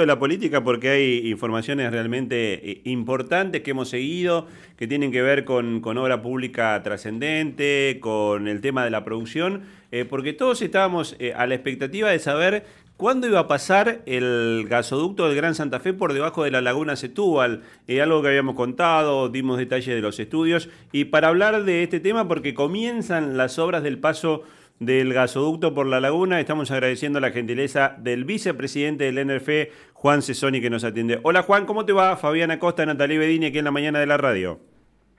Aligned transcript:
de 0.00 0.06
la 0.06 0.18
política 0.18 0.62
porque 0.62 0.88
hay 0.88 1.30
informaciones 1.30 1.90
realmente 1.90 2.70
eh, 2.70 2.80
importantes 2.84 3.62
que 3.62 3.70
hemos 3.70 3.88
seguido, 3.88 4.46
que 4.76 4.86
tienen 4.86 5.12
que 5.12 5.22
ver 5.22 5.44
con, 5.44 5.82
obra 5.84 6.22
pública 6.22 6.82
trascendente, 6.82 7.98
con 8.00 8.48
el 8.48 8.60
tema 8.60 8.84
de 8.84 8.90
la 8.90 9.04
producción, 9.04 9.62
eh, 9.92 10.04
porque 10.04 10.32
todos 10.32 10.62
estábamos 10.62 11.16
eh, 11.18 11.32
a 11.34 11.46
la 11.46 11.54
expectativa 11.54 12.10
de 12.10 12.18
saber 12.18 12.64
cuándo 12.96 13.26
iba 13.26 13.40
a 13.40 13.48
pasar 13.48 14.02
el 14.06 14.66
gasoducto 14.68 15.26
del 15.26 15.36
Gran 15.36 15.54
Santa 15.54 15.80
Fe 15.80 15.92
por 15.92 16.12
debajo 16.12 16.44
de 16.44 16.50
la 16.50 16.60
laguna 16.60 16.96
Setúbal, 16.96 17.62
algo 18.02 18.22
que 18.22 18.28
habíamos 18.28 18.54
contado, 18.54 19.28
dimos 19.28 19.58
detalles 19.58 19.94
de 19.94 20.00
los 20.00 20.18
estudios, 20.20 20.68
y 20.92 21.06
para 21.06 21.28
hablar 21.28 21.64
de 21.64 21.82
este 21.82 22.00
tema, 22.00 22.28
porque 22.28 22.54
comienzan 22.54 23.36
las 23.36 23.58
obras 23.58 23.82
del 23.82 23.98
paso 23.98 24.44
del 24.78 25.12
gasoducto 25.12 25.74
por 25.74 25.86
la 25.86 26.00
laguna. 26.00 26.40
Estamos 26.40 26.70
agradeciendo 26.70 27.20
la 27.20 27.30
gentileza 27.30 27.96
del 27.98 28.24
vicepresidente 28.24 29.04
del 29.04 29.18
NRF, 29.18 29.70
Juan 29.92 30.22
Cesoni, 30.22 30.60
que 30.60 30.70
nos 30.70 30.84
atiende. 30.84 31.20
Hola 31.22 31.42
Juan, 31.42 31.66
¿cómo 31.66 31.84
te 31.84 31.92
va? 31.92 32.16
Fabián 32.16 32.50
Acosta, 32.50 32.84
Natalie 32.84 33.18
Bedini, 33.18 33.46
aquí 33.46 33.58
en 33.58 33.64
la 33.64 33.70
mañana 33.70 34.00
de 34.00 34.06
la 34.06 34.16
radio. 34.16 34.60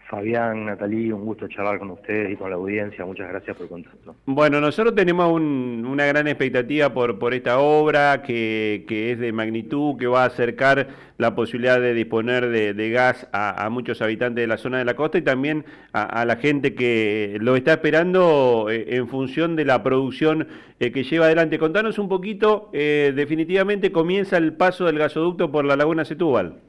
Fabián, 0.08 0.68
Natalí, 0.68 1.12
un 1.12 1.26
gusto 1.26 1.48
charlar 1.48 1.80
con 1.80 1.90
ustedes 1.90 2.32
y 2.32 2.36
con 2.36 2.52
la 2.52 2.58
audiencia. 2.58 3.04
Muchas 3.06 3.28
gracias 3.28 3.58
por 3.58 3.64
el 3.64 3.70
contacto. 3.70 4.16
Bueno, 4.26 4.62
nosotros 4.62 4.94
tenemos 4.94 5.32
una 5.32 6.06
gran 6.06 6.28
expectativa 6.28 6.94
por, 6.94 7.18
por 7.18 7.34
esta 7.34 7.60
obra 7.60 8.22
que, 8.22 8.86
es 8.88 9.20
de 9.20 9.32
magnitud, 9.32 9.98
que 9.98 10.06
va 10.06 10.24
a 10.24 10.28
acercar 10.28 10.88
la 11.18 11.34
posibilidad 11.34 11.80
de 11.80 11.96
disponer 11.96 12.50
de, 12.50 12.90
gas 12.92 13.28
a, 13.32 13.68
muchos 13.72 14.02
habitantes 14.02 14.44
de 14.44 14.48
la 14.48 14.58
zona 14.58 14.78
de 14.78 14.86
la 14.86 14.96
costa 14.96 15.18
y 15.18 15.24
también 15.24 15.66
a, 15.92 16.24
la 16.26 16.36
gente 16.36 16.76
que 16.76 17.38
lo 17.42 17.56
está 17.56 17.74
esperando 17.74 18.68
eh, 18.70 18.96
en 18.96 19.08
función 19.08 19.56
de 19.56 19.66
la 19.66 19.82
producción 19.82 20.48
eh, 20.80 20.92
que 20.92 21.04
lleva 21.04 21.26
adelante. 21.26 21.58
Contanos 21.58 21.98
un 21.98 22.10
poquito, 22.10 22.70
eh, 22.74 23.12
definitivamente 23.16 23.92
comienza 23.92 24.38
el 24.38 24.54
paso 24.54 24.86
del 24.86 25.00
gasoducto 25.00 25.52
por 25.52 25.66
la 25.66 25.76
laguna 25.76 26.06
Setúbal. 26.06 26.62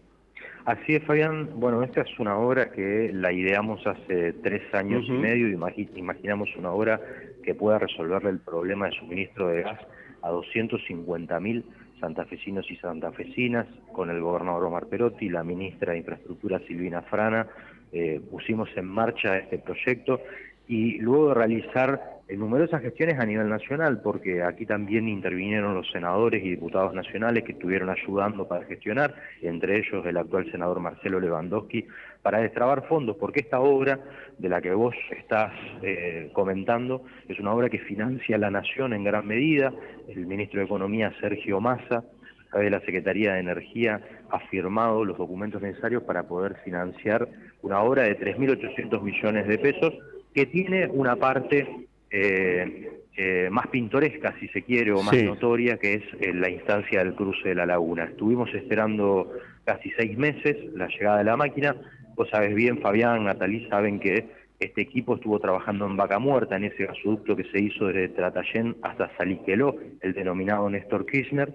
Así 0.67 0.97
es, 0.97 1.05
Fabián. 1.05 1.49
Bueno, 1.61 1.85
esta 1.85 2.01
es 2.01 2.19
una 2.19 2.37
obra 2.37 2.73
que 2.73 3.13
la 3.13 3.33
ideamos 3.33 3.87
hace 3.87 4.33
tres 4.33 4.63
años 4.75 5.05
y 5.07 5.13
medio. 5.13 5.47
Imaginamos 5.95 6.49
una 6.57 6.73
obra 6.73 7.01
que 7.45 7.55
pueda 7.55 7.79
resolverle 7.79 8.31
el 8.31 8.41
problema 8.41 8.87
de 8.87 8.97
suministro 8.99 9.47
de 9.47 9.63
gas 9.63 9.79
a 10.23 10.33
250.000 10.33 11.63
santafesinos 12.01 12.69
y 12.69 12.77
santafesinas, 12.79 13.69
con 13.93 14.11
el 14.11 14.21
gobernador 14.21 14.65
Omar 14.65 14.87
Perotti, 14.87 15.29
la 15.29 15.45
ministra 15.45 15.93
de 15.93 15.99
Infraestructura 15.99 16.59
Silvina 16.67 17.03
Frana, 17.03 17.47
eh, 17.93 18.21
pusimos 18.29 18.69
en 18.77 18.87
marcha 18.87 19.39
este 19.39 19.59
proyecto 19.59 20.21
y 20.69 20.99
luego 20.99 21.29
de 21.29 21.35
realizar 21.35 22.17
en 22.29 22.41
numerosas 22.41 22.83
gestiones 22.83 23.21
a 23.21 23.27
nivel 23.27 23.49
nacional, 23.49 24.01
porque 24.03 24.43
aquí 24.43 24.67
también 24.67 25.09
intervinieron 25.09 25.75
los 25.75 25.89
senadores 25.93 26.45
y 26.45 26.51
diputados 26.51 26.93
nacionales 26.93 27.45
que 27.45 27.53
estuvieron 27.53 27.89
ayudando 27.89 28.49
para 28.49 28.65
gestionar, 28.65 29.15
entre 29.43 29.79
ellos 29.79 30.05
el 30.05 30.17
actual 30.17 30.51
senador 30.51 30.81
Marcelo 30.81 31.21
Lewandowski, 31.21 31.87
para 32.23 32.41
destrabar 32.41 32.89
fondos, 32.89 33.17
porque 33.17 33.41
esta 33.41 33.61
obra 33.61 34.01
de 34.39 34.49
la 34.49 34.61
que 34.61 34.73
vos 34.73 34.95
estás 35.17 35.53
eh, 35.83 36.31
comentando 36.33 37.05
es 37.29 37.39
una 37.39 37.53
obra 37.55 37.69
que 37.69 37.79
financia 37.79 38.37
la 38.39 38.51
nación 38.51 38.93
en 38.93 39.05
gran 39.05 39.27
medida, 39.27 39.73
el 40.09 40.27
ministro 40.27 40.59
de 40.59 40.67
Economía 40.67 41.13
Sergio 41.21 41.61
Massa, 41.61 42.05
de 42.53 42.71
la 42.71 42.81
Secretaría 42.81 43.35
de 43.35 43.41
Energía 43.41 44.01
ha 44.31 44.39
firmado 44.49 45.05
los 45.05 45.19
documentos 45.19 45.61
necesarios 45.61 46.05
para 46.05 46.27
poder 46.27 46.57
financiar 46.65 47.29
una 47.63 47.83
obra 47.83 48.05
de 48.05 48.19
3.800 48.19 49.03
millones 49.03 49.47
de 49.47 49.59
pesos 49.59 49.95
que 50.37 50.45
tiene 50.45 50.87
una 50.89 51.17
parte 51.17 51.67
eh, 52.11 52.93
eh, 53.17 53.49
más 53.51 53.69
pintoresca, 53.69 54.35
si 54.39 54.49
se 54.49 54.61
quiere, 54.61 54.93
o 54.93 55.03
más 55.03 55.17
notoria, 55.23 55.79
que 55.79 55.95
es 55.95 56.03
eh, 56.21 56.35
la 56.35 56.51
instancia 56.51 57.03
del 57.03 57.15
cruce 57.15 57.49
de 57.49 57.55
la 57.55 57.65
laguna. 57.65 58.05
Estuvimos 58.05 58.53
esperando 58.53 59.33
casi 59.65 59.91
seis 59.93 60.19
meses 60.19 60.55
la 60.75 60.89
llegada 60.89 61.19
de 61.19 61.25
la 61.25 61.39
máquina. 61.39 61.75
Vos 62.15 62.29
sabes 62.29 62.55
bien, 62.55 62.83
Fabián, 62.83 63.25
Natalí, 63.25 63.67
saben 63.71 63.99
que 63.99 64.27
este 64.61 64.83
equipo 64.83 65.15
estuvo 65.15 65.41
trabajando 65.41 65.87
en 65.87 65.97
Vaca 65.97 66.19
Muerta, 66.19 66.57
en 66.57 66.65
ese 66.65 66.85
gasoducto 66.85 67.35
que 67.35 67.45
se 67.45 67.59
hizo 67.59 67.87
desde 67.87 68.11
Tratayén 68.11 68.77
hasta 68.83 69.11
Saliqueló, 69.17 69.77
el 70.03 70.13
denominado 70.13 70.69
Néstor 70.69 71.07
Kirchner 71.07 71.51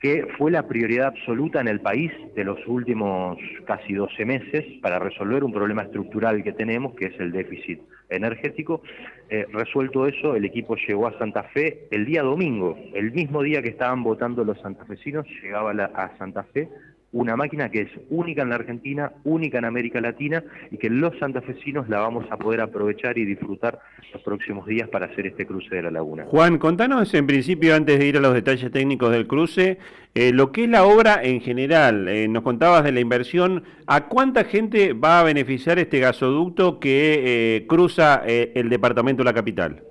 que 0.00 0.28
fue 0.38 0.50
la 0.50 0.68
prioridad 0.68 1.08
absoluta 1.08 1.60
en 1.60 1.68
el 1.68 1.80
país 1.80 2.12
de 2.36 2.44
los 2.44 2.58
últimos 2.66 3.36
casi 3.66 3.94
12 3.94 4.24
meses 4.24 4.64
para 4.80 4.98
resolver 4.98 5.42
un 5.42 5.52
problema 5.52 5.82
estructural 5.82 6.42
que 6.44 6.52
tenemos, 6.52 6.94
que 6.94 7.06
es 7.06 7.18
el 7.18 7.32
déficit 7.32 7.80
energético. 8.08 8.82
Eh, 9.28 9.46
resuelto 9.52 10.06
eso, 10.06 10.36
el 10.36 10.44
equipo 10.44 10.76
llegó 10.76 11.08
a 11.08 11.18
Santa 11.18 11.42
Fe 11.44 11.88
el 11.90 12.06
día 12.06 12.22
domingo, 12.22 12.78
el 12.94 13.10
mismo 13.12 13.42
día 13.42 13.60
que 13.60 13.70
estaban 13.70 14.04
votando 14.04 14.44
los 14.44 14.60
santafesinos, 14.60 15.26
llegaba 15.42 15.72
a 15.72 16.16
Santa 16.16 16.44
Fe 16.44 16.68
una 17.12 17.36
máquina 17.36 17.70
que 17.70 17.82
es 17.82 17.90
única 18.10 18.42
en 18.42 18.50
la 18.50 18.56
Argentina, 18.56 19.12
única 19.24 19.58
en 19.58 19.64
América 19.64 20.00
Latina 20.00 20.44
y 20.70 20.76
que 20.76 20.90
los 20.90 21.18
santafesinos 21.18 21.88
la 21.88 22.00
vamos 22.00 22.26
a 22.30 22.36
poder 22.36 22.60
aprovechar 22.60 23.16
y 23.16 23.24
disfrutar 23.24 23.80
los 24.12 24.22
próximos 24.22 24.66
días 24.66 24.88
para 24.88 25.06
hacer 25.06 25.26
este 25.26 25.46
cruce 25.46 25.74
de 25.74 25.82
la 25.82 25.90
laguna. 25.90 26.24
Juan, 26.26 26.58
contanos 26.58 27.12
en 27.14 27.26
principio, 27.26 27.74
antes 27.74 27.98
de 27.98 28.06
ir 28.06 28.18
a 28.18 28.20
los 28.20 28.34
detalles 28.34 28.70
técnicos 28.70 29.10
del 29.10 29.26
cruce, 29.26 29.78
eh, 30.14 30.32
lo 30.32 30.52
que 30.52 30.64
es 30.64 30.70
la 30.70 30.84
obra 30.84 31.20
en 31.22 31.40
general. 31.40 32.08
Eh, 32.08 32.28
nos 32.28 32.42
contabas 32.42 32.84
de 32.84 32.92
la 32.92 33.00
inversión. 33.00 33.64
¿A 33.86 34.06
cuánta 34.08 34.44
gente 34.44 34.92
va 34.92 35.20
a 35.20 35.22
beneficiar 35.22 35.78
este 35.78 36.00
gasoducto 36.00 36.78
que 36.78 37.56
eh, 37.56 37.66
cruza 37.66 38.22
el 38.26 38.68
departamento 38.68 39.22
de 39.22 39.24
la 39.24 39.34
capital? 39.34 39.82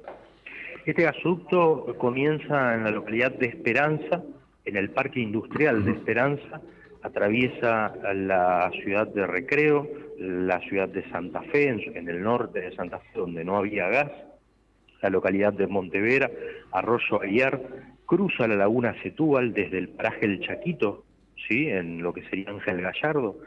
Este 0.86 1.04
gasoducto 1.04 1.96
comienza 1.98 2.76
en 2.76 2.84
la 2.84 2.92
localidad 2.92 3.32
de 3.32 3.48
Esperanza, 3.48 4.22
en 4.66 4.78
el 4.78 4.90
Parque 4.92 5.20
Industrial 5.20 5.84
de 5.84 5.92
Esperanza, 5.92 6.62
atraviesa 7.04 7.94
la 8.14 8.72
ciudad 8.84 9.08
de 9.08 9.26
Recreo, 9.28 9.88
la 10.18 10.60
ciudad 10.62 10.90
de 10.90 11.10
Santa 11.10 11.42
Fe, 11.44 11.70
en, 11.70 12.08
el 12.10 12.22
norte 12.22 12.62
de 12.62 12.76
Santa 12.76 13.00
Fe, 13.00 13.20
donde 13.20 13.44
no 13.44 13.58
había 13.58 13.88
gas, 13.88 14.12
la 15.02 15.10
localidad 15.10 15.54
de 15.54 15.68
Montevera, 15.68 16.30
Arroyo 16.72 17.22
Aguiar, 17.22 17.62
cruza 18.06 18.48
la 18.48 18.56
laguna 18.56 18.96
Setúbal 19.04 19.54
desde 19.54 19.78
el 19.78 19.90
paraje 19.90 20.26
El 20.26 20.40
Chaquito, 20.42 21.04
¿sí? 21.48 21.68
en 21.68 22.02
lo 22.02 22.14
que 22.14 22.24
sería 22.30 22.50
Ángel 22.50 22.82
Gallardo, 22.82 23.38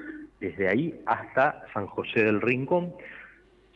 desde 0.40 0.68
ahí 0.68 1.00
hasta 1.06 1.62
San 1.74 1.86
José 1.86 2.24
del 2.24 2.40
Rincón, 2.40 2.94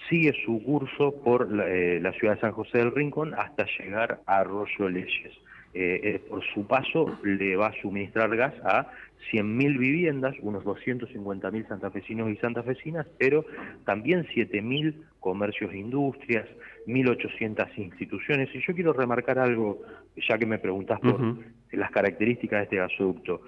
sigue 0.09 0.35
su 0.45 0.63
curso 0.63 1.15
por 1.23 1.51
la, 1.51 1.69
eh, 1.69 1.99
la 2.01 2.13
ciudad 2.13 2.35
de 2.35 2.41
San 2.41 2.53
José 2.53 2.79
del 2.79 2.93
Rincón 2.93 3.35
hasta 3.35 3.67
llegar 3.79 4.21
a 4.27 4.39
Arroyo 4.39 4.89
Leyes. 4.89 5.33
Eh, 5.77 6.01
eh, 6.05 6.23
por 6.29 6.41
su 6.55 6.69
paso 6.69 7.19
le 7.25 7.57
va 7.57 7.67
a 7.67 7.83
suministrar 7.83 8.37
gas 8.37 8.55
a 8.65 8.93
100.000 9.33 9.77
viviendas, 9.77 10.37
unos 10.41 10.63
250.000 10.63 11.67
santafesinos 11.67 12.31
y 12.31 12.37
santafesinas, 12.37 13.09
pero 13.19 13.45
también 13.85 14.25
7.000 14.27 14.95
comercios 15.19 15.73
e 15.73 15.79
industrias, 15.79 16.47
1.800 16.87 17.77
instituciones. 17.77 18.55
Y 18.55 18.61
yo 18.65 18.73
quiero 18.73 18.93
remarcar 18.93 19.41
algo, 19.41 19.83
ya 20.29 20.39
que 20.39 20.47
me 20.47 20.61
preguntás 20.61 21.01
por 21.01 21.19
las 21.73 21.91
características 21.91 22.61
de 22.61 22.65
este 22.65 22.77
gasoducto. 22.77 23.41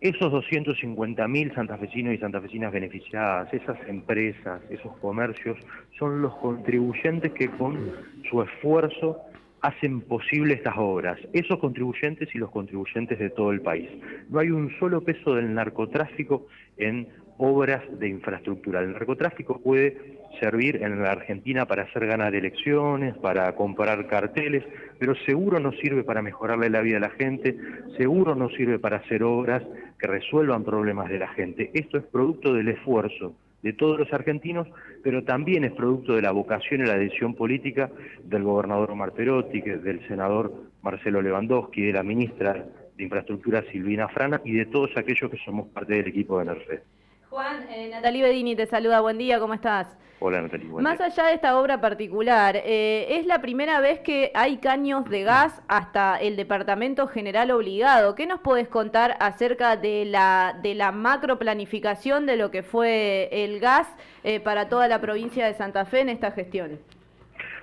Esos 0.00 0.32
250.000 0.32 1.54
santafesinos 1.54 2.14
y 2.14 2.18
santafesinas 2.18 2.72
beneficiadas, 2.72 3.54
esas 3.54 3.78
empresas, 3.88 4.60
esos 4.70 4.96
comercios, 4.96 5.56
son 5.98 6.20
los 6.20 6.34
contribuyentes 6.36 7.32
que 7.32 7.48
con 7.48 7.92
su 8.28 8.42
esfuerzo 8.42 9.22
hacen 9.64 10.02
posible 10.02 10.52
estas 10.52 10.74
obras, 10.76 11.18
esos 11.32 11.58
contribuyentes 11.58 12.28
y 12.34 12.38
los 12.38 12.50
contribuyentes 12.50 13.18
de 13.18 13.30
todo 13.30 13.50
el 13.50 13.62
país. 13.62 13.88
No 14.28 14.38
hay 14.38 14.50
un 14.50 14.70
solo 14.78 15.00
peso 15.00 15.34
del 15.34 15.54
narcotráfico 15.54 16.46
en 16.76 17.08
obras 17.38 17.82
de 17.98 18.08
infraestructura. 18.08 18.80
El 18.80 18.92
narcotráfico 18.92 19.62
puede 19.62 20.18
servir 20.38 20.82
en 20.82 21.02
la 21.02 21.12
Argentina 21.12 21.64
para 21.64 21.84
hacer 21.84 22.06
ganar 22.06 22.34
elecciones, 22.34 23.16
para 23.16 23.54
comprar 23.56 24.06
carteles, 24.06 24.62
pero 24.98 25.14
seguro 25.24 25.58
no 25.58 25.72
sirve 25.72 26.04
para 26.04 26.20
mejorarle 26.20 26.68
la 26.68 26.82
vida 26.82 26.98
a 26.98 27.00
la 27.00 27.10
gente, 27.10 27.56
seguro 27.96 28.34
no 28.34 28.50
sirve 28.50 28.78
para 28.78 28.98
hacer 28.98 29.22
obras 29.22 29.62
que 29.98 30.06
resuelvan 30.06 30.62
problemas 30.64 31.08
de 31.08 31.20
la 31.20 31.28
gente. 31.28 31.70
Esto 31.72 31.96
es 31.96 32.04
producto 32.04 32.52
del 32.52 32.68
esfuerzo 32.68 33.34
de 33.64 33.72
todos 33.72 33.98
los 33.98 34.12
argentinos, 34.12 34.68
pero 35.02 35.24
también 35.24 35.64
es 35.64 35.72
producto 35.72 36.14
de 36.14 36.20
la 36.20 36.32
vocación 36.32 36.82
y 36.82 36.84
la 36.84 36.98
decisión 36.98 37.34
política 37.34 37.90
del 38.22 38.42
gobernador 38.42 38.90
Omar 38.90 39.12
Perotti, 39.12 39.62
del 39.62 40.06
senador 40.06 40.52
Marcelo 40.82 41.22
Lewandowski, 41.22 41.80
de 41.80 41.94
la 41.94 42.02
ministra 42.02 42.66
de 42.94 43.02
Infraestructura 43.02 43.64
Silvina 43.72 44.06
Frana 44.08 44.42
y 44.44 44.52
de 44.52 44.66
todos 44.66 44.90
aquellos 44.98 45.30
que 45.30 45.38
somos 45.38 45.68
parte 45.68 45.94
del 45.94 46.08
equipo 46.08 46.38
de 46.38 46.44
NERFE. 46.44 46.82
Juan, 47.30 47.66
eh, 47.70 47.88
Natalie 47.90 48.22
Bedini 48.22 48.54
te 48.54 48.66
saluda, 48.66 49.00
buen 49.00 49.18
día, 49.18 49.40
¿cómo 49.40 49.54
estás? 49.54 49.88
Hola 50.20 50.40
Natalie. 50.40 50.68
Buen 50.68 50.84
Más 50.84 51.00
allá 51.00 51.26
de 51.26 51.34
esta 51.34 51.58
obra 51.58 51.80
particular, 51.80 52.56
eh, 52.56 53.18
¿es 53.18 53.26
la 53.26 53.40
primera 53.40 53.80
vez 53.80 54.00
que 54.00 54.30
hay 54.34 54.58
caños 54.58 55.08
de 55.10 55.22
gas 55.22 55.60
hasta 55.66 56.16
el 56.16 56.36
Departamento 56.36 57.08
General 57.08 57.50
obligado? 57.50 58.14
¿Qué 58.14 58.26
nos 58.26 58.40
puedes 58.40 58.68
contar 58.68 59.16
acerca 59.20 59.76
de 59.76 60.04
la, 60.04 60.58
de 60.62 60.74
la 60.74 60.92
macro 60.92 61.38
planificación 61.38 62.26
de 62.26 62.36
lo 62.36 62.50
que 62.50 62.62
fue 62.62 63.28
el 63.32 63.58
gas 63.58 63.88
eh, 64.22 64.40
para 64.40 64.68
toda 64.68 64.86
la 64.86 65.00
provincia 65.00 65.46
de 65.46 65.54
Santa 65.54 65.84
Fe 65.84 66.00
en 66.00 66.10
esta 66.10 66.30
gestión? 66.30 66.78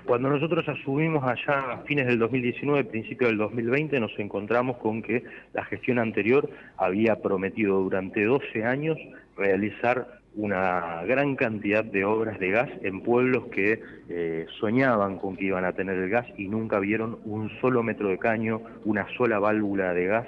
Cuando 0.06 0.30
nosotros 0.30 0.68
asumimos 0.68 1.24
allá 1.24 1.74
a 1.74 1.78
fines 1.84 2.08
del 2.08 2.20
2019, 2.20 2.86
principio 2.86 3.28
del 3.28 3.38
2020, 3.38 4.00
nos 4.00 4.18
encontramos 4.18 4.78
con 4.78 5.02
que 5.02 5.24
la 5.54 5.64
gestión 5.66 6.00
anterior 6.00 6.50
había 6.78 7.22
prometido 7.22 7.82
durante 7.82 8.26
12 8.26 8.66
años 8.66 8.98
realizar 9.38 10.20
una 10.36 11.04
gran 11.06 11.36
cantidad 11.36 11.84
de 11.84 12.06
obras 12.06 12.40
de 12.40 12.50
gas 12.52 12.70
en 12.82 13.02
pueblos 13.02 13.46
que 13.52 13.82
eh, 14.10 14.46
soñaban 14.60 15.18
con 15.18 15.36
que 15.36 15.46
iban 15.46 15.66
a 15.66 15.74
tener 15.74 15.98
el 15.98 16.10
gas 16.10 16.26
y 16.38 16.48
nunca 16.48 16.80
vieron 16.80 17.20
un 17.26 17.50
solo 17.60 17.84
metro 17.84 18.10
de 18.10 18.18
caño, 18.18 18.62
una 18.86 19.08
sola 19.18 19.40
válvula 19.40 19.94
de 19.94 20.06
gas 20.06 20.28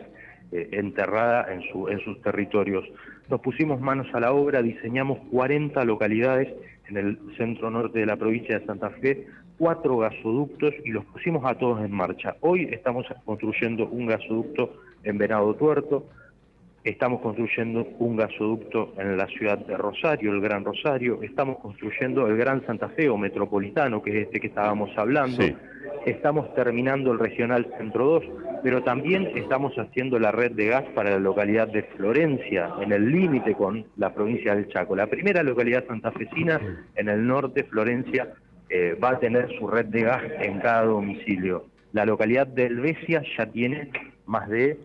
eh, 0.51 0.69
enterrada 0.73 1.51
en, 1.51 1.63
su, 1.71 1.87
en 1.87 1.99
sus 2.01 2.21
territorios. 2.21 2.85
Nos 3.29 3.39
pusimos 3.39 3.79
manos 3.79 4.07
a 4.13 4.19
la 4.19 4.33
obra, 4.33 4.61
diseñamos 4.61 5.19
40 5.31 5.83
localidades 5.85 6.49
en 6.89 6.97
el 6.97 7.17
centro 7.37 7.71
norte 7.71 7.99
de 7.99 8.05
la 8.05 8.17
provincia 8.17 8.59
de 8.59 8.65
Santa 8.65 8.89
Fe, 8.89 9.25
cuatro 9.63 9.97
gasoductos 9.97 10.73
y 10.83 10.89
los 10.89 11.05
pusimos 11.05 11.45
a 11.45 11.57
todos 11.57 11.79
en 11.79 11.89
marcha. 11.89 12.35
Hoy 12.41 12.67
estamos 12.69 13.05
construyendo 13.23 13.87
un 13.87 14.07
gasoducto 14.07 14.73
en 15.05 15.17
Venado 15.17 15.53
Tuerto, 15.53 16.03
estamos 16.83 17.21
construyendo 17.21 17.87
un 17.99 18.17
gasoducto 18.17 18.93
en 18.97 19.15
la 19.15 19.25
ciudad 19.27 19.57
de 19.59 19.77
Rosario, 19.77 20.33
el 20.33 20.41
Gran 20.41 20.65
Rosario, 20.65 21.23
estamos 21.23 21.59
construyendo 21.59 22.27
el 22.27 22.35
Gran 22.35 22.65
Santa 22.65 22.89
Fe 22.89 23.07
o 23.07 23.15
Metropolitano, 23.15 24.01
que 24.01 24.09
es 24.09 24.27
este 24.27 24.41
que 24.41 24.47
estábamos 24.47 24.89
hablando, 24.97 25.41
estamos 26.05 26.53
terminando 26.55 27.13
el 27.13 27.19
Regional 27.19 27.65
Centro 27.77 28.19
2, 28.19 28.23
pero 28.63 28.83
también 28.83 29.31
estamos 29.33 29.73
haciendo 29.77 30.19
la 30.19 30.33
red 30.33 30.51
de 30.51 30.67
gas 30.67 30.83
para 30.93 31.11
la 31.11 31.19
localidad 31.19 31.69
de 31.69 31.83
Florencia, 31.83 32.69
en 32.81 32.91
el 32.91 33.09
límite 33.09 33.53
con 33.55 33.85
la 33.95 34.13
provincia 34.13 34.55
del 34.55 34.67
Chaco. 34.67 34.93
La 34.93 35.07
primera 35.07 35.41
localidad 35.41 35.85
santafesina 35.87 36.59
en 36.97 37.07
el 37.07 37.25
norte, 37.25 37.63
Florencia, 37.63 38.27
eh, 38.69 38.97
va 39.01 39.11
a 39.11 39.19
tener 39.19 39.49
su 39.57 39.67
red 39.67 39.85
de 39.85 40.01
gas 40.01 40.23
en 40.39 40.59
cada 40.59 40.83
domicilio. 40.83 41.65
La 41.91 42.05
localidad 42.05 42.47
de 42.47 42.65
Helvecia 42.65 43.23
ya 43.37 43.45
tiene 43.45 43.91
más 44.25 44.49
de 44.49 44.77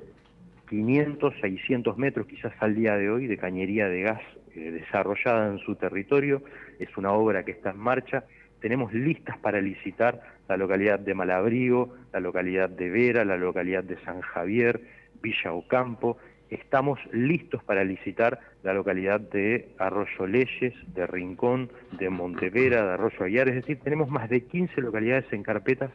500, 0.68 1.34
600 1.40 1.96
metros 1.96 2.26
quizás 2.26 2.52
al 2.60 2.74
día 2.74 2.96
de 2.96 3.10
hoy 3.10 3.26
de 3.26 3.38
cañería 3.38 3.88
de 3.88 4.02
gas 4.02 4.20
eh, 4.54 4.70
desarrollada 4.70 5.52
en 5.52 5.58
su 5.60 5.74
territorio. 5.76 6.42
Es 6.78 6.94
una 6.96 7.12
obra 7.12 7.44
que 7.44 7.52
está 7.52 7.70
en 7.70 7.78
marcha. 7.78 8.24
Tenemos 8.60 8.92
listas 8.92 9.38
para 9.38 9.60
licitar 9.60 10.20
la 10.48 10.56
localidad 10.56 10.98
de 10.98 11.14
Malabrigo, 11.14 11.94
la 12.12 12.20
localidad 12.20 12.68
de 12.68 12.90
Vera, 12.90 13.24
la 13.24 13.36
localidad 13.36 13.84
de 13.84 13.98
San 14.04 14.20
Javier, 14.20 14.80
Villa 15.22 15.52
Ocampo. 15.52 16.18
Estamos 16.50 16.98
listos 17.12 17.62
para 17.62 17.84
licitar 17.84 18.40
la 18.62 18.72
localidad 18.72 19.20
de 19.20 19.68
Arroyo 19.78 20.26
Leyes, 20.26 20.74
de 20.94 21.06
Rincón, 21.06 21.70
de 21.98 22.08
Montevera, 22.08 22.84
de 22.84 22.92
Arroyo 22.92 23.24
Aguiar. 23.24 23.48
Es 23.48 23.56
decir, 23.56 23.78
tenemos 23.80 24.08
más 24.08 24.28
de 24.30 24.42
15 24.42 24.80
localidades 24.80 25.30
en 25.32 25.42
carpetas 25.42 25.90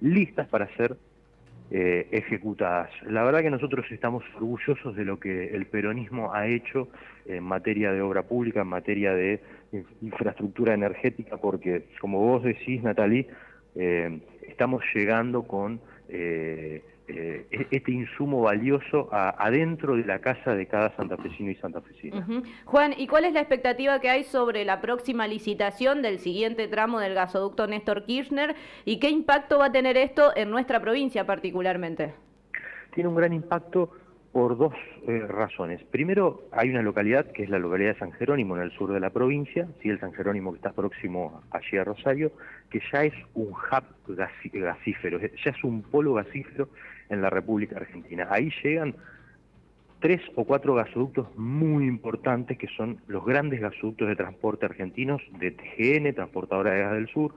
listas 0.00 0.48
para 0.48 0.68
ser 0.76 0.96
eh, 1.70 2.08
ejecutadas. 2.12 2.90
La 3.06 3.22
verdad 3.22 3.42
que 3.42 3.50
nosotros 3.50 3.84
estamos 3.90 4.24
orgullosos 4.36 4.96
de 4.96 5.04
lo 5.04 5.20
que 5.20 5.48
el 5.48 5.66
peronismo 5.66 6.32
ha 6.32 6.46
hecho 6.46 6.88
en 7.26 7.44
materia 7.44 7.92
de 7.92 8.00
obra 8.00 8.22
pública, 8.22 8.62
en 8.62 8.68
materia 8.68 9.12
de 9.12 9.40
infraestructura 10.00 10.72
energética, 10.72 11.36
porque 11.36 11.84
como 12.00 12.20
vos 12.20 12.42
decís, 12.42 12.82
Natalí, 12.82 13.26
eh, 13.74 14.18
estamos 14.48 14.82
llegando 14.94 15.42
con 15.42 15.80
eh, 16.08 16.82
eh, 17.08 17.46
e-, 17.50 17.66
este 17.70 17.90
insumo 17.90 18.42
valioso 18.42 19.08
adentro 19.10 19.96
de 19.96 20.04
la 20.04 20.20
casa 20.20 20.54
de 20.54 20.66
cada 20.66 20.94
santafesino 20.96 21.50
y 21.50 21.54
santafesina. 21.56 22.26
Juan, 22.66 22.94
¿y 22.96 23.06
cuál 23.06 23.24
es 23.24 23.32
la 23.32 23.40
expectativa 23.40 24.00
que 24.00 24.10
hay 24.10 24.24
sobre 24.24 24.64
la 24.64 24.80
próxima 24.80 25.26
licitación 25.26 26.02
del 26.02 26.18
siguiente 26.18 26.68
tramo 26.68 27.00
del 27.00 27.14
gasoducto 27.14 27.66
Néstor 27.66 28.04
Kirchner 28.04 28.54
y 28.84 28.98
qué 28.98 29.08
impacto 29.10 29.58
va 29.58 29.66
a 29.66 29.72
tener 29.72 29.96
esto 29.96 30.36
en 30.36 30.50
nuestra 30.50 30.80
provincia 30.80 31.24
particularmente? 31.24 32.14
Tiene 32.94 33.08
un 33.08 33.16
gran 33.16 33.32
impacto 33.32 33.90
por 34.38 34.56
dos 34.56 34.72
eh, 35.08 35.18
razones. 35.26 35.82
Primero, 35.82 36.44
hay 36.52 36.70
una 36.70 36.80
localidad 36.80 37.32
que 37.32 37.42
es 37.42 37.50
la 37.50 37.58
localidad 37.58 37.94
de 37.94 37.98
San 37.98 38.12
Jerónimo 38.12 38.56
en 38.56 38.62
el 38.62 38.70
sur 38.70 38.92
de 38.92 39.00
la 39.00 39.10
provincia, 39.10 39.66
sí, 39.82 39.88
el 39.88 39.98
San 39.98 40.12
Jerónimo 40.12 40.52
que 40.52 40.58
está 40.58 40.70
próximo 40.70 41.42
allí 41.50 41.76
a 41.76 41.82
Rosario, 41.82 42.30
que 42.70 42.80
ya 42.92 43.02
es 43.02 43.14
un 43.34 43.48
hub 43.48 44.14
gasífero, 44.14 45.18
ya 45.18 45.50
es 45.50 45.64
un 45.64 45.82
polo 45.82 46.14
gasífero 46.14 46.68
en 47.08 47.20
la 47.20 47.30
República 47.30 47.78
Argentina. 47.78 48.28
Ahí 48.30 48.52
llegan 48.62 48.94
tres 49.98 50.20
o 50.36 50.44
cuatro 50.44 50.72
gasoductos 50.72 51.36
muy 51.36 51.88
importantes 51.88 52.56
que 52.58 52.68
son 52.76 53.00
los 53.08 53.24
grandes 53.24 53.60
gasoductos 53.60 54.06
de 54.06 54.14
transporte 54.14 54.66
argentinos 54.66 55.20
de 55.40 55.50
TGN, 55.50 56.14
Transportadora 56.14 56.74
de 56.74 56.80
Gas 56.82 56.92
del 56.92 57.08
Sur, 57.08 57.34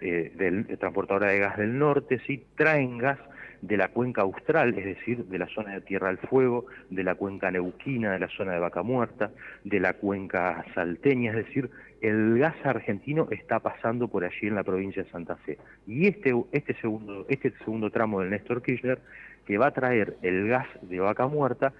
eh, 0.00 0.32
del, 0.34 0.78
Transportadora 0.78 1.26
de 1.26 1.40
Gas 1.40 1.58
del 1.58 1.78
Norte, 1.78 2.22
sí, 2.26 2.46
traen 2.56 2.96
gas 2.96 3.18
de 3.60 3.76
la 3.76 3.88
cuenca 3.88 4.22
austral, 4.22 4.76
es 4.78 4.84
decir, 4.84 5.24
de 5.24 5.38
la 5.38 5.48
zona 5.48 5.74
de 5.74 5.80
Tierra 5.80 6.08
del 6.08 6.18
Fuego, 6.18 6.66
de 6.90 7.02
la 7.02 7.14
cuenca 7.14 7.50
neuquina, 7.50 8.12
de 8.12 8.20
la 8.20 8.28
zona 8.28 8.52
de 8.52 8.58
Vaca 8.60 8.82
Muerta, 8.82 9.30
de 9.64 9.80
la 9.80 9.94
cuenca 9.94 10.64
salteña, 10.74 11.32
es 11.32 11.46
decir, 11.46 11.70
el 12.00 12.38
gas 12.38 12.54
argentino 12.64 13.28
está 13.30 13.58
pasando 13.60 14.08
por 14.08 14.24
allí 14.24 14.46
en 14.46 14.54
la 14.54 14.62
provincia 14.62 15.02
de 15.02 15.10
Santa 15.10 15.36
Fe. 15.36 15.58
Y 15.86 16.06
este, 16.06 16.32
este, 16.52 16.74
segundo, 16.74 17.26
este 17.28 17.52
segundo 17.64 17.90
tramo 17.90 18.20
del 18.20 18.30
Néstor 18.30 18.62
Kirchner, 18.62 19.00
que 19.46 19.58
va 19.58 19.68
a 19.68 19.72
traer 19.72 20.16
el 20.22 20.46
gas 20.48 20.68
de 20.82 21.00
Vaca 21.00 21.26
Muerta, 21.26 21.72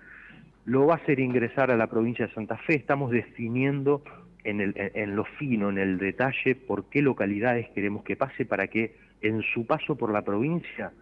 lo 0.65 0.87
va 0.87 0.95
a 0.95 0.97
hacer 0.97 1.21
ingresar 1.21 1.71
a 1.71 1.77
la 1.77 1.87
provincia 1.87 2.27
de 2.27 2.35
Santa 2.35 2.57
Fe. 2.57 2.75
Estamos 2.75 3.11
definiendo 3.11 4.03
en, 4.45 4.61
el, 4.61 4.75
en 4.77 5.15
lo 5.17 5.25
fino, 5.25 5.71
en 5.71 5.79
el 5.79 5.99
detalle, 5.99 6.55
por 6.55 6.89
qué 6.91 7.03
localidades 7.03 7.69
queremos 7.71 8.03
que 8.03 8.17
pase 8.17 8.45
para 8.45 8.67
que 8.67 8.97
en 9.21 9.43
su 9.43 9.67
paso 9.67 9.97
por 9.97 10.13
la 10.13 10.23
provincia 10.23 10.93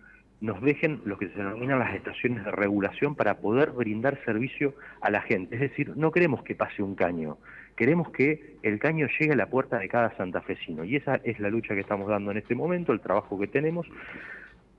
nos 0.41 0.61
dejen 0.61 1.01
lo 1.05 1.17
que 1.19 1.29
se 1.29 1.39
denominan 1.39 1.79
las 1.79 1.95
estaciones 1.95 2.45
de 2.45 2.51
regulación 2.51 3.15
para 3.15 3.39
poder 3.39 3.71
brindar 3.71 4.19
servicio 4.25 4.75
a 5.01 5.11
la 5.11 5.23
gente. 5.23 5.55
Es 5.55 5.61
decir, 5.61 5.97
no 5.97 6.11
queremos 6.11 6.43
que 6.43 6.55
pase 6.55 6.83
un 6.83 6.95
caño, 6.95 7.39
queremos 7.75 8.11
que 8.11 8.57
el 8.63 8.79
caño 8.79 9.07
llegue 9.19 9.33
a 9.33 9.37
la 9.37 9.49
puerta 9.49 9.79
de 9.79 9.89
cada 9.89 10.15
santafesino. 10.17 10.85
Y 10.85 10.97
esa 10.97 11.21
es 11.25 11.41
la 11.41 11.49
lucha 11.49 11.75
que 11.75 11.81
estamos 11.81 12.09
dando 12.09 12.31
en 12.31 12.39
este 12.39 12.55
momento, 12.55 12.93
el 12.93 13.01
trabajo 13.01 13.39
que 13.39 13.47
tenemos 13.47 13.87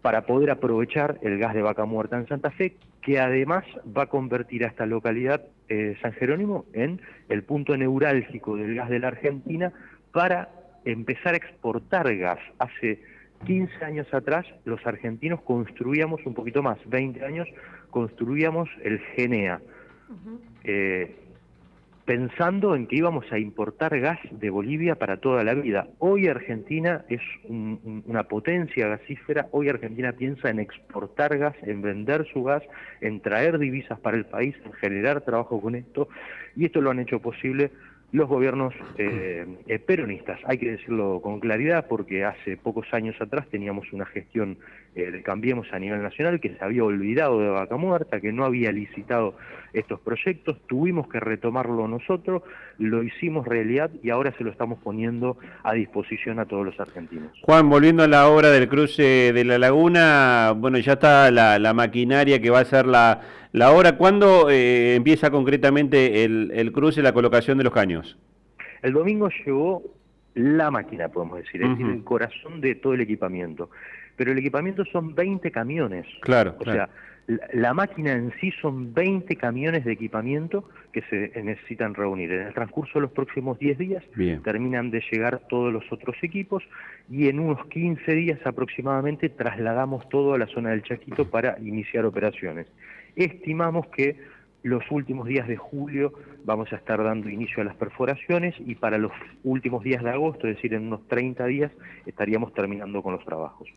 para 0.01 0.25
poder 0.25 0.51
aprovechar 0.51 1.17
el 1.21 1.37
gas 1.37 1.53
de 1.53 1.61
vaca 1.61 1.85
muerta 1.85 2.17
en 2.17 2.27
Santa 2.27 2.51
Fe, 2.51 2.75
que 3.01 3.19
además 3.19 3.65
va 3.85 4.03
a 4.03 4.05
convertir 4.05 4.63
a 4.63 4.67
esta 4.67 4.85
localidad 4.85 5.43
eh, 5.69 5.97
San 6.01 6.13
Jerónimo 6.13 6.65
en 6.73 7.01
el 7.29 7.43
punto 7.43 7.75
neurálgico 7.75 8.55
del 8.55 8.75
gas 8.75 8.89
de 8.89 8.99
la 8.99 9.09
Argentina 9.09 9.73
para 10.13 10.49
empezar 10.85 11.33
a 11.33 11.37
exportar 11.37 12.15
gas. 12.15 12.39
Hace 12.59 13.01
15 13.45 13.85
años 13.85 14.07
atrás 14.13 14.45
los 14.65 14.85
argentinos 14.85 15.41
construíamos 15.41 16.25
un 16.25 16.33
poquito 16.33 16.63
más, 16.63 16.77
20 16.87 17.23
años, 17.23 17.47
construíamos 17.91 18.69
el 18.83 18.99
GENEA, 18.99 19.61
eh, 20.63 21.15
pensando 22.05 22.73
en 22.73 22.87
que 22.87 22.95
íbamos 22.95 23.29
a 23.33 23.37
importar 23.37 23.99
gas 23.99 24.17
de 24.31 24.49
Bolivia 24.49 24.95
para 24.95 25.17
toda 25.17 25.43
la 25.43 25.53
vida. 25.53 25.89
Hoy 25.99 26.27
Argentina 26.27 27.03
es 27.09 27.21
una 27.49 28.23
potencia 28.23 28.87
gasífera, 28.87 29.47
hoy 29.51 29.67
Argentina 29.67 30.13
piensa 30.13 30.49
en 30.49 30.59
exportar 30.59 31.37
gas, 31.37 31.55
en 31.63 31.81
vender 31.81 32.25
su 32.31 32.43
gas, 32.43 32.63
en 33.01 33.19
traer 33.19 33.59
divisas 33.59 33.99
para 33.99 34.15
el 34.15 34.25
país, 34.25 34.55
en 34.63 34.71
generar 34.73 35.21
trabajo 35.21 35.59
con 35.61 35.75
esto, 35.75 36.07
y 36.55 36.65
esto 36.65 36.79
lo 36.79 36.91
han 36.91 36.99
hecho 36.99 37.19
posible 37.19 37.71
los 38.11 38.27
gobiernos 38.27 38.73
eh, 38.97 39.45
eh, 39.67 39.79
peronistas. 39.79 40.39
Hay 40.45 40.57
que 40.57 40.71
decirlo 40.71 41.21
con 41.21 41.39
claridad 41.39 41.87
porque 41.87 42.25
hace 42.25 42.57
pocos 42.57 42.87
años 42.93 43.19
atrás 43.21 43.47
teníamos 43.49 43.91
una 43.93 44.05
gestión 44.05 44.57
eh, 44.97 45.11
de 45.11 45.21
Cambiemos 45.21 45.71
a 45.71 45.77
nivel 45.77 46.01
nacional 46.01 46.39
que 46.39 46.55
se 46.55 46.63
había 46.63 46.83
olvidado 46.83 47.39
de 47.39 47.49
Vaca 47.49 47.77
Muerta, 47.77 48.19
que 48.19 48.33
no 48.33 48.45
había 48.45 48.71
licitado 48.71 49.35
estos 49.73 49.99
proyectos, 49.99 50.57
tuvimos 50.65 51.07
que 51.07 51.19
retomarlo 51.19 51.87
nosotros, 51.87 52.41
lo 52.79 53.03
hicimos 53.03 53.47
realidad 53.47 53.91
y 54.01 54.09
ahora 54.09 54.33
se 54.35 54.43
lo 54.43 54.49
estamos 54.49 54.79
poniendo 54.79 55.37
a 55.61 55.73
disposición 55.73 56.39
a 56.39 56.45
todos 56.45 56.65
los 56.65 56.79
argentinos. 56.79 57.31
Juan, 57.43 57.69
volviendo 57.69 58.03
a 58.03 58.07
la 58.07 58.27
obra 58.27 58.49
del 58.49 58.67
cruce 58.67 59.33
de 59.33 59.45
la 59.45 59.59
laguna, 59.59 60.53
bueno, 60.57 60.79
ya 60.79 60.93
está 60.93 61.29
la, 61.29 61.73
maquinaria 61.75 62.41
que 62.41 62.49
va 62.49 62.61
a 62.61 62.65
ser 62.65 62.87
la, 62.87 63.21
la 63.51 63.71
obra. 63.71 63.97
¿Cuándo 63.97 64.49
eh, 64.49 64.95
empieza 64.95 65.29
concretamente 65.29 66.23
el, 66.23 66.51
el 66.55 66.71
cruce, 66.71 67.03
la 67.03 67.13
colocación 67.13 67.59
de 67.59 67.65
los 67.65 67.73
caños? 67.73 68.17
El 68.81 68.93
domingo 68.93 69.29
llegó 69.45 69.83
la 70.37 70.71
máquina, 70.71 71.09
podemos 71.09 71.39
decir, 71.39 71.63
es 71.63 71.69
decir, 71.69 71.87
el 71.87 72.03
corazón 72.03 72.61
de 72.61 72.75
todo 72.75 72.93
el 72.93 73.01
equipamiento. 73.01 73.69
Pero 74.15 74.31
el 74.31 74.37
equipamiento 74.37 74.85
son 74.85 75.15
20 75.15 75.51
camiones. 75.51 76.05
Claro. 76.21 76.55
O 76.59 76.63
sea, 76.63 76.89
la, 77.53 77.73
máquina 77.73 78.13
en 78.13 78.31
sí 78.39 78.51
son 78.61 78.93
20 78.93 79.35
camiones 79.35 79.83
de 79.83 79.91
equipamiento 79.91 80.69
que 80.93 81.01
se 81.09 81.41
necesitan 81.43 81.93
reunir. 81.93 82.31
En 82.31 82.47
el 82.47 82.53
transcurso 82.53 82.93
de 82.95 83.01
los 83.01 83.11
próximos 83.11 83.59
10 83.59 83.77
días 83.77 84.03
terminan 84.43 84.91
de 84.91 85.03
llegar 85.11 85.41
todos 85.49 85.73
los 85.73 85.83
otros 85.91 86.15
equipos 86.21 86.63
y 87.09 87.27
en 87.27 87.39
unos 87.39 87.65
15 87.67 88.11
días 88.13 88.39
aproximadamente 88.45 89.29
trasladamos 89.29 90.07
todo 90.09 90.35
a 90.35 90.37
la 90.37 90.47
zona 90.47 90.69
del 90.69 90.83
Chaquito 90.83 91.29
para 91.29 91.57
iniciar 91.59 92.05
operaciones. 92.05 92.67
Estimamos 93.15 93.87
que 93.87 94.15
los 94.63 94.83
últimos 94.89 95.27
días 95.27 95.47
de 95.47 95.57
julio 95.57 96.13
vamos 96.43 96.71
a 96.73 96.77
estar 96.77 97.03
dando 97.03 97.29
inicio 97.29 97.61
a 97.61 97.65
las 97.65 97.75
perforaciones 97.75 98.55
y 98.59 98.75
para 98.75 98.97
los 98.97 99.11
últimos 99.43 99.83
días 99.83 100.03
de 100.03 100.09
agosto, 100.09 100.47
es 100.47 100.55
decir, 100.55 100.73
en 100.73 100.87
unos 100.87 101.07
30 101.07 101.45
días, 101.45 101.71
estaríamos 102.05 102.53
terminando 102.53 103.01
con 103.01 103.13
los 103.13 103.23
trabajos. 103.25 103.67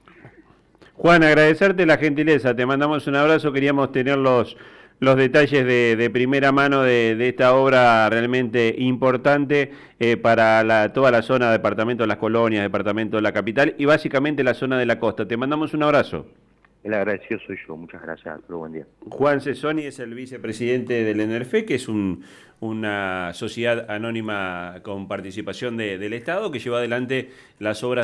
Juan, 0.95 1.23
agradecerte 1.23 1.87
la 1.87 1.97
gentileza, 1.97 2.55
te 2.55 2.67
mandamos 2.67 3.07
un 3.07 3.17
abrazo, 3.17 3.53
queríamos 3.53 3.91
tener 3.93 4.19
los, 4.19 4.57
los 5.01 5.17
detalles 5.17 5.65
de, 5.65 6.11
primera 6.13 6.53
mano 6.53 6.83
de, 6.83 7.17
esta 7.27 7.55
obra 7.55 8.09
realmente 8.11 8.75
importante 8.79 9.73
eh, 9.99 10.17
para 10.17 10.93
toda 10.93 11.11
la 11.11 11.23
zona, 11.23 11.51
departamento 11.51 12.03
de 12.03 12.09
las 12.09 12.19
colonias, 12.19 12.63
departamento 12.63 13.17
de 13.17 13.23
la 13.23 13.33
capital 13.33 13.75
y 13.79 13.87
básicamente 13.87 14.45
la 14.45 14.55
zona 14.55 14.79
de 14.79 14.87
la 14.87 14.99
costa. 14.99 15.27
Te 15.27 15.37
mandamos 15.37 15.73
un 15.73 15.83
abrazo. 15.83 16.27
El 16.83 16.95
agradecido 16.95 17.39
soy 17.47 17.59
yo, 17.67 17.77
muchas 17.77 18.01
gracias, 18.01 18.41
buen 18.49 18.73
día. 18.73 18.87
Juan 19.11 19.43
Cesoni 19.43 19.83
es 19.83 19.99
el 19.99 20.15
vicepresidente 20.15 21.05
del 21.05 21.21
ENERFE, 21.21 21.67
que 21.67 21.75
es 21.75 21.89
una 21.89 23.33
sociedad 23.35 23.91
anónima 23.91 24.81
con 24.83 25.07
participación 25.07 25.77
del 25.77 26.13
Estado 26.15 26.51
que 26.51 26.59
lleva 26.59 26.79
adelante 26.79 27.31
las 27.59 27.85
obras 27.85 27.99